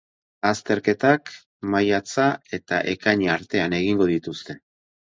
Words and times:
Azterketak 0.51 1.31
maiatza 1.75 2.27
eta 2.61 2.83
ekaina 2.97 3.33
artean 3.39 3.81
egingo 3.85 4.13
dituzte. 4.17 4.61